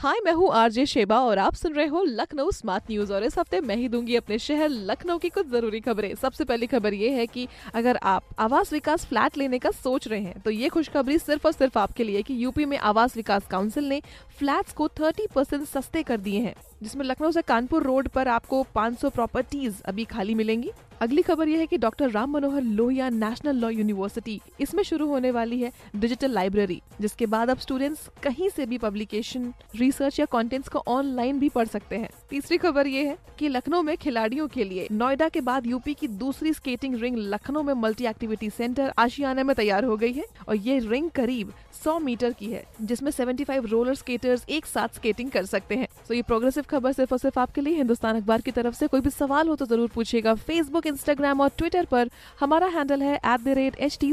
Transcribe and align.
हाय, 0.00 0.18
मैं 0.24 0.32
हूँ 0.32 0.48
RJ 0.50 0.84
Sheba 0.86 1.18
और 1.20 1.38
आप 1.38 1.54
सुन 1.54 1.72
रहे 1.74 1.86
हो 1.86 2.02
लखनऊ 2.02 2.50
स्मार्ट 2.50 2.84
न्यूज़ 2.90 3.12
और 3.12 3.24
इस 3.24 3.36
हफ़्ते 3.38 3.60
मैं 3.60 3.76
ही 3.76 3.88
दूँगी 3.88 4.16
अपने 4.16 4.38
शहर 4.38 4.68
लखनऊ 4.68 5.18
की 5.18 5.28
कुछ 5.28 5.46
ज़रूरी 5.46 5.80
खबरें। 5.80 6.14
सबसे 6.14 6.44
पहली 6.44 6.66
खबर 6.66 6.94
ये 6.94 7.10
है 7.10 7.26
कि 7.26 7.46
अगर 7.74 7.98
आप 8.04 8.22
आवास 8.38 8.72
विकास 8.72 9.04
फ्लैट 9.06 9.36
लेने 9.38 9.58
का 9.58 9.70
सोच 9.72 10.08
रहे 10.08 10.20
हैं 10.20 10.40
तो 10.40 10.50
ये 10.50 10.68
खुशखबरी 10.68 11.18
सिर्फ़ 11.18 11.46
और 11.46 11.52
सिर्फ़ 11.52 11.78
आपके 11.78 12.04
लिए 12.04 12.22
कि 12.22 12.42
यूपी 12.44 12.64
में 12.64 12.76
आवास 12.78 13.16
विकास 13.16 13.46
काउंसिल 13.46 13.88
ने 13.88 14.00
फ्लैट्स 14.38 14.72
को 14.72 14.88
30 14.90 15.26
परसेंट 15.34 15.66
सस्ते 15.68 16.02
कर 16.02 16.16
दिए 16.18 16.40
हैं, 16.40 16.54
जिसमें 16.82 17.04
लखनऊ 17.04 17.30
से 17.30 17.42
कानपुर 17.42 17.82
रोड 17.82 18.08
पर 18.08 18.28
आपको 18.30 18.66
500 18.74 19.10
प्रॉपर्टीज़ 19.10 19.82
अभी 19.84 20.04
खाली 20.06 20.34
मिलेंगी। 20.34 20.70
अगली 21.00 21.22
खबर 21.22 21.48
यह 21.48 21.58
है 21.58 21.66
कि 21.66 21.76
doctor 21.78 22.10
Ram 22.10 22.30
Manohar 22.30 22.62
Lohia 22.62 23.08
national 23.10 23.56
law 23.56 23.68
university, 23.70 24.40
इसमें 24.60 24.82
शुरू 24.82 25.06
होने 25.08 25.30
वाली 25.30 25.60
है 25.60 25.70
डिजिटल 25.96 26.30
लाइब्रेरी, 26.30 26.80
जिसके 27.00 27.26
बाद 27.26 27.50
अब 27.50 27.58
स्टूडेंट्स 27.58 28.08
कहीं 28.22 28.48
से 28.48 28.66
भी 28.66 28.78
पब्लिकेशन 28.78 29.52
रिसर्च 29.76 30.18
या 30.20 30.26
कंटेंट्स 30.32 30.68
को 30.68 30.82
ऑनलाइन 30.88 31.38
भी 31.38 31.48
पढ़ 31.48 31.68
सकते 31.68 31.96
हैं। 31.96 32.10
तीसरी 32.30 32.56
खबर 32.56 32.86
ये 32.86 33.06
है 33.06 33.16
कि 33.38 33.48
लखनऊ 33.48 33.82
में 33.82 33.96
खिलाड़ियों 33.96 34.48
के 34.48 34.64
लिए 34.64 34.86
नोएडा 34.92 35.28
के 35.28 35.40
बाद 35.40 35.66
यूपी 35.66 35.94
की 35.94 36.08
दूसरी 36.08 36.52
स्केटिंग 36.52 37.00
रिंग 37.02 37.16
लखनऊ 37.16 37.62
में 37.62 37.74
मल्टी 37.76 38.06
एक्टिविटी 38.06 38.50
सेंटर 38.50 38.92
आशियाना 38.98 39.44
में 39.44 39.54
तैयार 39.56 39.84
हो 39.84 39.96
गई 39.96 40.12
है 40.12 40.24
और 40.48 40.56
ये 40.56 40.78
रिंग 40.80 41.10
करीब 41.10 41.52
100 41.74 41.98
मीटर 42.00 42.32
की 42.32 42.52
है, 42.52 42.64
जिसमें 42.82 43.10
75 43.10 43.66
रोलर 43.66 43.94
स्केटर्स 43.94 44.44
एक 44.48 44.66
साथ 44.66 44.94
स्केटिंग 44.94 45.30
कर 45.30 45.44
सकते 45.46 45.74
हैं। 45.74 45.88
तो 46.10 46.14
ये 46.14 46.22
प्रोग्रेसिव 46.28 46.64
खबर 46.70 46.92
सिर्फ़ 46.92 47.12
और 47.14 47.18
सिर्फ़ 47.18 47.38
आपके 47.38 47.60
लिए 47.60 47.74
हिंदुस्तान 47.76 48.16
अखबार 48.16 48.40
की 48.40 48.50
तरफ़ 48.50 48.74
से। 48.74 48.86
कोई 48.86 49.00
भी 49.00 49.10
सवाल 49.10 49.48
हो 49.48 49.54
तो 49.56 49.66
ज़रूर 49.66 49.88
पूछिएगा। 49.94 50.34
फेसबुक 50.46 50.86
इंस्टाग्राम 50.86 51.40
और 51.40 51.50
ट्विटर 51.58 51.84
पर 51.90 52.10
हमारा 52.40 52.66
हैंडल 52.76 53.02
है 53.02 53.14
at 53.14 53.40
the 53.40 53.48
rate 53.58 53.76
H 53.78 53.98
T 54.00 54.12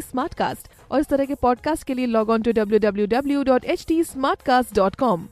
और 0.92 1.00
इस 1.00 1.08
तरह 1.08 1.26
के 1.26 1.36
पॉडकास्ट 1.42 1.84
के 1.88 1.94
लिए 1.94 2.06
log 2.06 2.30
on 2.30 2.42
to 2.42 2.52
W 2.52 2.80
W 2.80 3.08
W 3.08 3.44
dot 3.44 3.66
H 3.66 3.86
T 3.88 4.02
dot 4.74 4.96
com 4.96 5.28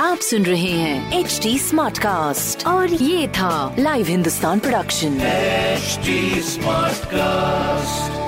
आप 0.00 0.18
सुन 0.18 0.44
रहे 0.44 0.70
हैं 0.70 1.18
एच 1.18 1.38
डी 1.42 1.58
स्मार्ट 1.58 1.98
कास्ट 1.98 2.66
और 2.66 2.92
ये 2.92 3.28
था 3.28 3.74
live 3.78 4.06
Hindustan 4.06 4.58
production 4.58 5.18
HD 5.80 6.16
Smartcast. 6.46 8.27